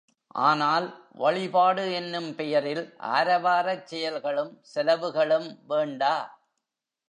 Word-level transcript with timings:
ஆனால், 0.41 0.87
வழிபாடு 1.11 1.91
என்னும் 1.93 2.35
பெயரில், 2.35 2.95
ஆரவாரச் 2.97 3.83
செயல்களும் 3.83 4.59
செலவுகளும் 4.61 5.59
வேண்டா. 5.67 6.15